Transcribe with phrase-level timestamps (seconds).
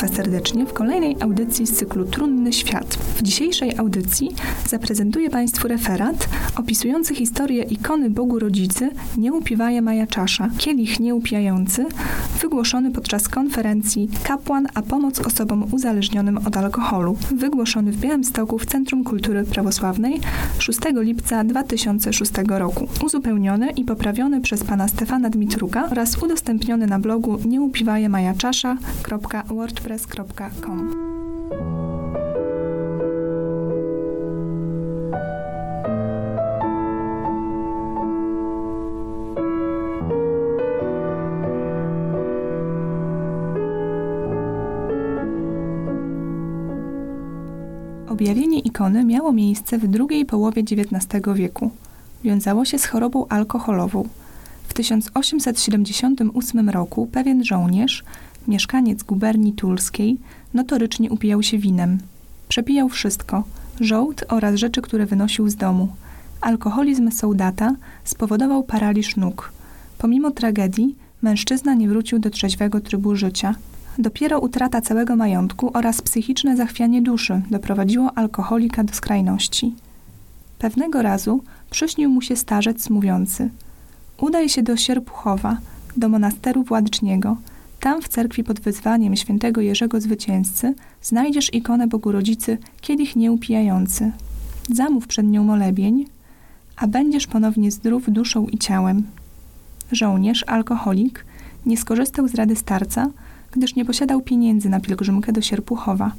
[0.00, 2.94] Państwa serdecznie w kolejnej audycji z cyklu Trudny Świat.
[2.94, 4.30] W dzisiejszej audycji
[4.68, 11.86] zaprezentuję Państwu referat opisujący historię ikony Bogu Rodzicy Nieupiwaje Maja Czasza, kielich nieupijający,
[12.40, 19.04] wygłoszony podczas konferencji Kapłan a pomoc osobom uzależnionym od alkoholu, wygłoszony w Białymstoku w Centrum
[19.04, 20.20] Kultury Prawosławnej
[20.58, 27.38] 6 lipca 2006 roku, uzupełniony i poprawiony przez pana Stefana Dmitruka oraz udostępniony na blogu
[27.44, 29.80] nieupiwajemajaczasza.org
[48.20, 51.70] Objawienie ikony miało miejsce w drugiej połowie XIX wieku.
[52.24, 54.08] Wiązało się z chorobą alkoholową.
[54.68, 58.04] W 1878 roku pewien żołnierz
[58.48, 60.16] mieszkaniec guberni tulskiej,
[60.54, 61.98] notorycznie upijał się winem.
[62.48, 63.44] Przepijał wszystko,
[63.80, 65.88] żołd oraz rzeczy, które wynosił z domu.
[66.40, 67.74] Alkoholizm soldata
[68.04, 69.52] spowodował paraliż nóg.
[69.98, 73.54] Pomimo tragedii, mężczyzna nie wrócił do trzeźwego trybu życia.
[73.98, 79.74] Dopiero utrata całego majątku oraz psychiczne zachwianie duszy doprowadziło alkoholika do skrajności.
[80.58, 83.50] Pewnego razu przyśnił mu się starzec mówiący:
[84.18, 85.56] Udaj się do Sierpuchowa,
[85.96, 87.36] do monasteru władczniego–
[87.80, 94.12] tam w cerkwi pod wyzwaniem świętego Jerzego Zwycięzcy znajdziesz ikonę Bogu Rodzicy, kielich nieupijający.
[94.74, 96.06] Zamów przed nią molebień,
[96.76, 99.02] a będziesz ponownie zdrów duszą i ciałem.
[99.92, 101.24] Żołnierz, alkoholik,
[101.66, 103.10] nie skorzystał z rady starca,
[103.52, 106.12] gdyż nie posiadał pieniędzy na pielgrzymkę do Sierpuchowa.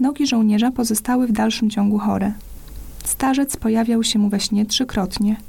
[0.00, 2.32] Nogi żołnierza pozostały w dalszym ciągu chore.
[3.04, 5.36] Starzec pojawiał się mu we śnie trzykrotnie–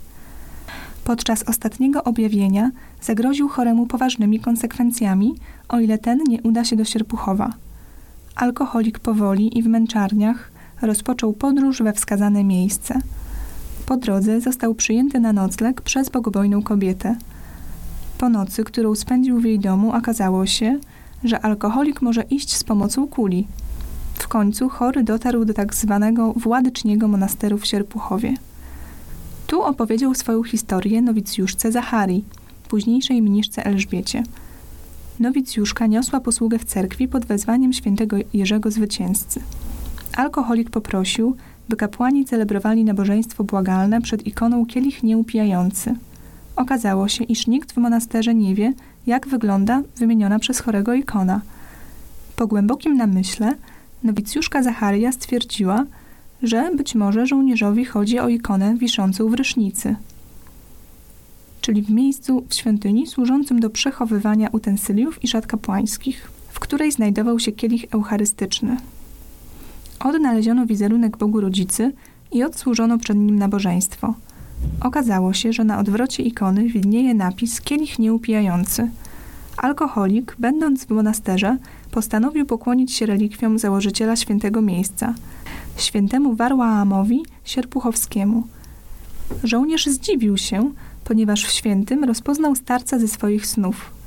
[1.09, 2.71] podczas ostatniego objawienia
[3.01, 5.35] zagroził choremu poważnymi konsekwencjami,
[5.69, 7.53] o ile ten nie uda się do Sierpuchowa.
[8.35, 12.99] Alkoholik powoli i w męczarniach rozpoczął podróż we wskazane miejsce.
[13.85, 17.15] Po drodze został przyjęty na nocleg przez bogobojną kobietę.
[18.17, 20.79] Po nocy, którą spędził w jej domu, okazało się,
[21.23, 23.47] że alkoholik może iść z pomocą kuli.
[24.13, 28.33] W końcu chory dotarł do tak zwanego władyczniego monasteru w Sierpuchowie.
[29.47, 32.25] Tu opowiedział swoją historię nowicjuszce Zacharii,
[32.69, 34.23] późniejszej mniszce Elżbiecie.
[35.19, 39.41] Nowicjuszka niosła posługę w cerkwi pod wezwaniem świętego Jerzego Zwycięzcy.
[40.17, 41.35] Alkoholik poprosił,
[41.69, 45.95] by kapłani celebrowali nabożeństwo błagalne przed ikoną kielich nieupijający.
[46.55, 48.73] Okazało się, iż nikt w monasterze nie wie,
[49.09, 51.41] jak wygląda wymieniona przez chorego ikona.
[52.35, 53.55] Po głębokim namyśle
[54.03, 55.85] nowicjuszka Zacharia stwierdziła,
[56.43, 59.95] że być może żołnierzowi chodzi o ikonę wiszącą w rysznicy,
[61.61, 67.39] czyli w miejscu w świątyni służącym do przechowywania utensyliów i szat kapłańskich, w której znajdował
[67.39, 68.77] się kielich eucharystyczny.
[69.99, 71.91] Odnaleziono wizerunek Bogu Rodzicy
[72.31, 74.13] i odsłużono przed nim nabożeństwo.
[74.81, 78.89] Okazało się, że na odwrocie ikony widnieje napis kielich nieupijający.
[79.57, 81.57] Alkoholik, będąc w monasterze,
[81.91, 85.13] postanowił pokłonić się relikwiom założyciela świętego miejsca–
[85.77, 88.43] świętemu Warłaamowi Sierpuchowskiemu.
[89.43, 90.71] Żołnierz zdziwił się,
[91.03, 93.98] ponieważ w świętym rozpoznał starca ze swoich snów.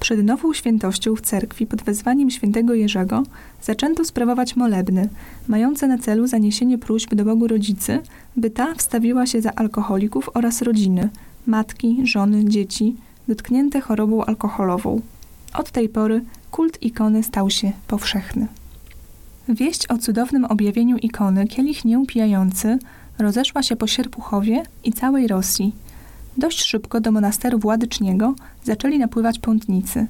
[0.00, 3.22] Przed nową świętością w cerkwi pod wezwaniem świętego Jerzego
[3.62, 5.08] zaczęto sprawować molebny,
[5.48, 7.98] mające na celu zaniesienie próśb do Bogu Rodzicy,
[8.36, 11.08] by ta wstawiła się za alkoholików oraz rodziny,
[11.46, 12.96] matki, żony, dzieci,
[13.28, 15.00] dotknięte chorobą alkoholową.
[15.54, 18.46] Od tej pory kult ikony stał się powszechny.
[19.48, 22.78] Wieść o cudownym objawieniu ikony kielich nieupijający
[23.18, 25.72] rozeszła się po Sierpuchowie i całej Rosji.
[26.38, 28.34] Dość szybko do monasteru władyczniego
[28.64, 30.06] zaczęli napływać pątnicy.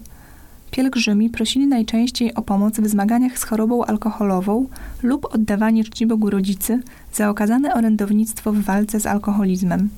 [0.70, 4.66] Pielgrzymi prosili najczęściej o pomoc w zmaganiach z chorobą alkoholową
[5.02, 6.82] lub oddawanie czci Bogu Rodzicy
[7.12, 9.88] za okazane orędownictwo w walce z alkoholizmem.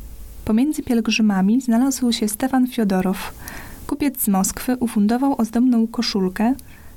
[0.45, 3.35] Pomiędzy pielgrzymami znalazł się Stefan Fiodorow.
[3.87, 6.55] Kupiec z Moskwy ufundował ozdobną koszulkę,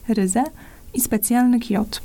[0.08, 0.44] ryzę
[0.94, 2.02] i specjalny kiot.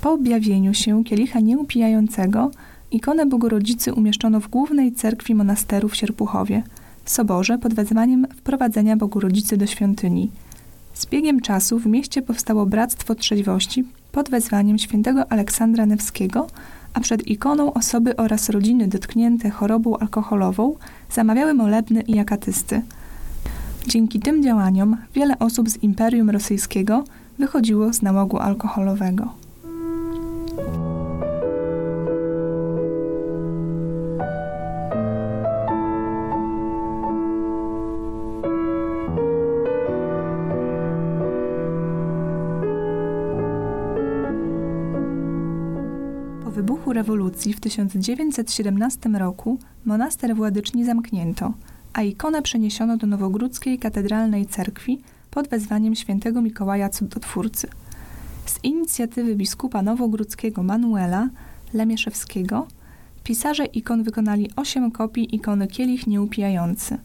[0.00, 2.50] Po objawieniu się kielicha nieupijającego
[2.90, 6.62] ikonę Bogorodzicy umieszczono w głównej cerkwi monasteru w Sierpuchowie,
[7.04, 10.30] soborze pod wezwaniem wprowadzenia Bogorodzicy do świątyni.
[10.94, 16.46] Z biegiem czasu w mieście powstało Bractwo Trzeźwości pod wezwaniem świętego Aleksandra Newskiego,
[16.94, 20.74] a przed ikoną osoby oraz rodziny dotknięte chorobą alkoholową
[21.10, 22.82] zamawiały molebny i akatysty.
[23.86, 27.04] Dzięki tym działaniom wiele osób z Imperium Rosyjskiego
[27.38, 29.34] wychodziło z nałogu alkoholowego.
[46.50, 51.52] Po wybuchu rewolucji w 1917 roku monaster Władyczni zamknięto,
[51.92, 55.00] a ikonę przeniesiono do Nowogródzkiej Katedralnej Cerkwi
[55.30, 57.68] pod wezwaniem świętego Mikołaja Cudotwórcy.
[58.46, 61.28] Z inicjatywy biskupa nowogródzkiego Manuela
[61.74, 62.66] Lemieszewskiego
[63.24, 66.98] pisarze ikon wykonali osiem kopii ikony Kielich Nieupijający.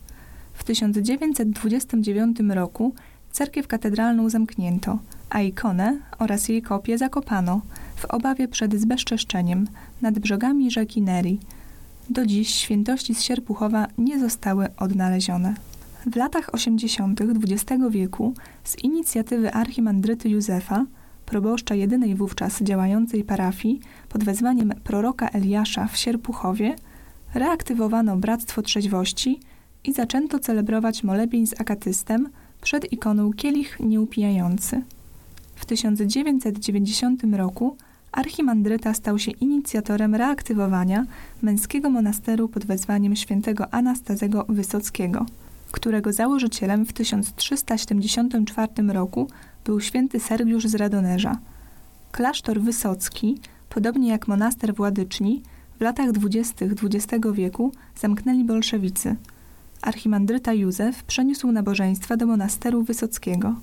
[0.54, 2.94] W 1929 roku
[3.32, 5.00] cerkiew katedralną zamknięto,
[5.30, 7.62] a ikonę oraz jej kopię zakopano
[7.96, 9.68] w obawie przed zbezczeszczeniem
[10.02, 11.40] nad brzegami rzeki Neri.
[12.10, 15.56] Do dziś świętości z Sierpuchowa nie zostały odnalezione.
[16.06, 17.22] W latach 80.
[17.22, 18.34] XX wieku
[18.64, 20.86] z inicjatywy archimandryty Józefa,
[21.26, 23.80] proboszcza jedynej wówczas działającej parafii
[24.10, 26.76] pod wezwaniem proroka Eliasza w Sierpuchowie,
[27.34, 29.40] reaktywowano Bractwo Trzeźwości
[29.84, 32.30] i zaczęto celebrować molebień z akatystem
[32.62, 34.82] przed ikoną Kielich Nieupijający.
[35.56, 37.78] W 1990 roku
[38.12, 41.06] archimandryta stał się inicjatorem reaktywowania
[41.42, 45.26] męskiego monasteru pod wezwaniem świętego Anastazego Wysockiego,
[45.72, 49.28] którego założycielem w 1374 roku
[49.66, 51.38] był święty Sergiusz z Radonerza.
[52.12, 55.42] Klasztor Wysocki, podobnie jak monaster Władyczni,
[55.80, 59.16] w latach dwudziestych XX wieku zamknęli bolszewicy.
[59.82, 63.56] Archimandryta Józef przeniósł nabożeństwa do monasteru Wysockiego.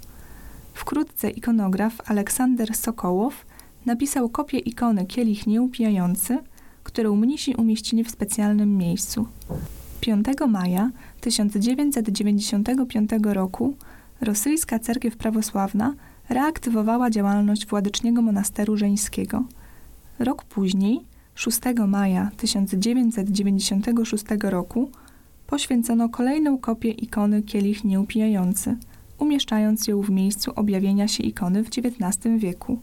[0.75, 3.47] Wkrótce ikonograf Aleksander Sokołow
[3.87, 6.39] napisał kopię ikony Kielich Nieupijający,
[6.83, 9.27] którą mnisi umieścili w specjalnym miejscu.
[10.01, 10.91] 5 maja
[11.21, 13.77] 1995 roku
[14.21, 15.95] rosyjska cerkiew prawosławna
[16.29, 19.45] reaktywowała działalność Władyczniego Monasteru Żeńskiego.
[20.19, 21.01] Rok później,
[21.35, 24.91] 6 maja 1996 roku,
[25.47, 28.77] poświęcono kolejną kopię ikony Kielich Nieupijający,
[29.23, 32.79] umieszczając ją w miejscu objawienia się ikony w XIX wieku.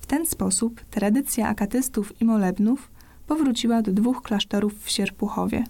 [0.00, 2.90] W ten sposób tradycja akatystów i molebnów
[3.26, 5.64] powróciła do dwóch klasztorów w Sierpuchowie.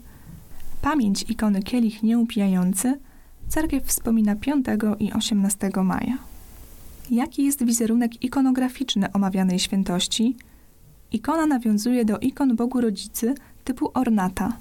[0.82, 2.98] Pamięć ikony Kielich Nieupijający
[3.48, 4.66] cerkiew wspomina 5
[4.98, 6.18] i 18 maja.
[7.10, 10.36] Jaki jest wizerunek ikonograficzny omawianej świętości?
[11.12, 13.34] Ikona nawiązuje do ikon Bogu Rodzicy
[13.64, 14.52] typu ornata.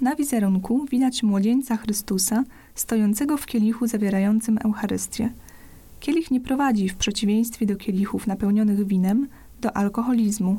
[0.00, 2.44] Na wizerunku widać młodzieńca Chrystusa
[2.74, 5.30] stojącego w kielichu zawierającym Eucharystię.
[6.00, 9.28] Kielich nie prowadzi, w przeciwieństwie do kielichów napełnionych winem,
[9.60, 10.58] do alkoholizmu.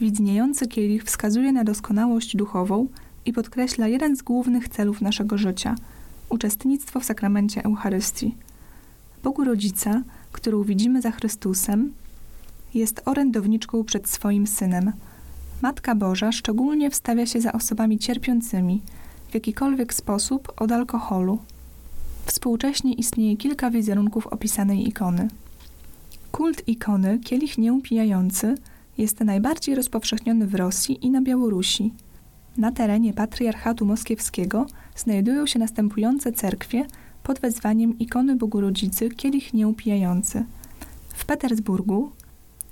[0.00, 2.86] Widniejący kielich wskazuje na doskonałość duchową
[3.26, 5.74] i podkreśla jeden z głównych celów naszego życia
[6.28, 8.34] uczestnictwo w sakramencie Eucharystii.
[9.22, 11.92] Bogu Rodzica, którą widzimy za Chrystusem,
[12.74, 14.92] jest orędowniczką przed swoim synem.
[15.62, 18.82] Matka Boża szczególnie wstawia się za osobami cierpiącymi
[19.28, 21.38] w jakikolwiek sposób od alkoholu.
[22.24, 25.28] Współcześnie istnieje kilka wizerunków opisanej ikony.
[26.32, 28.54] Kult ikony, kielich nieupijający,
[28.98, 31.92] jest najbardziej rozpowszechniony w Rosji i na Białorusi.
[32.56, 34.66] Na terenie Patriarchatu Moskiewskiego
[34.96, 36.86] znajdują się następujące cerkwie
[37.22, 40.44] pod wezwaniem ikony Bogu Rodzicy Kielich Nieupijający.
[41.08, 42.12] W Petersburgu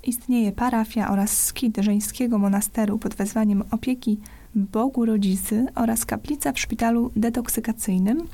[0.03, 4.19] istnieje parafia oraz skit żeńskiego monasteru pod wezwaniem opieki
[4.57, 8.27] Bogu Rodzicy oraz kaplica w szpitalu detoksykacyjnym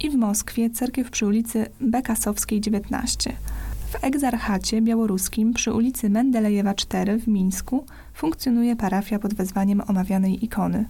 [0.00, 3.32] i w Moskwie cerkiew przy ulicy Bekasowskiej 19.
[3.90, 10.84] W egzarchacie białoruskim przy ulicy Mendelejewa 4 w Mińsku funkcjonuje parafia pod wezwaniem omawianej ikony.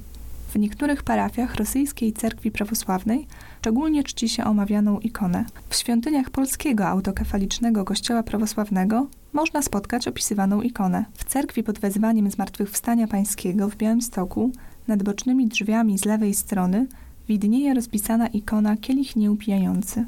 [0.55, 3.27] W niektórych parafiach rosyjskiej cerkwi prawosławnej
[3.61, 5.45] szczególnie czci się omawianą ikonę.
[5.69, 11.05] W świątyniach polskiego autokefalicznego kościoła prawosławnego można spotkać opisywaną ikonę.
[11.15, 14.53] W cerkwi pod wezwaniem Zmartwychwstania Pańskiego w Białymstoku
[14.89, 16.87] nad bocznymi drzwiami z lewej strony
[17.29, 20.07] widnieje rozpisana ikona Kielich Nieupijający.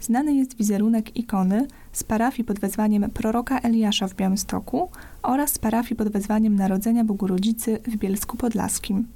[0.00, 4.90] Znany jest wizerunek ikony z parafii pod wezwaniem proroka Eliasza w Białymstoku
[5.22, 9.08] oraz z parafii pod wezwaniem Narodzenia Bogu Rodzicy w Bielsku Podlaskim.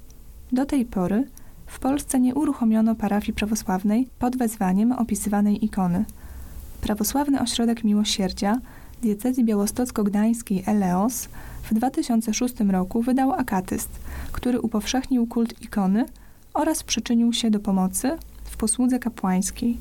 [0.51, 1.27] Do tej pory
[1.65, 6.05] w Polsce nie uruchomiono parafii prawosławnej pod wezwaniem opisywanej ikony.
[6.81, 8.59] Prawosławny Ośrodek Miłosierdzia
[9.01, 11.29] diecezji białostocko-gdańskiej Eleos
[11.63, 13.89] w 2006 roku wydał akatyst,
[14.31, 16.05] który upowszechnił kult ikony
[16.53, 19.77] oraz przyczynił się do pomocy w posłudze kapłańskiej.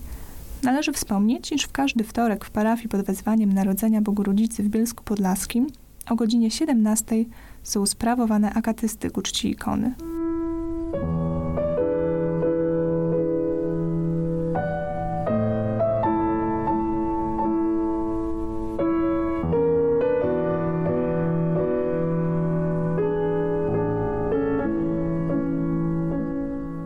[0.62, 5.04] Należy wspomnieć, iż w każdy wtorek w parafii pod wezwaniem Narodzenia Bogu Rodzicy w Bielsku
[5.04, 5.66] Podlaskim
[6.10, 7.24] o godzinie 17
[7.62, 9.94] są sprawowane akatysty ku czci ikony.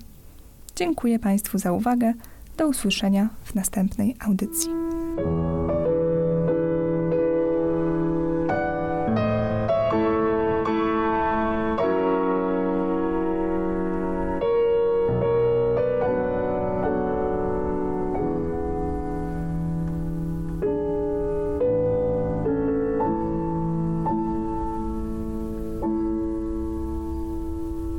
[0.76, 2.14] Dziękuję Państwu za uwagę.
[2.58, 5.01] Do usłyszenia w następnej audycji.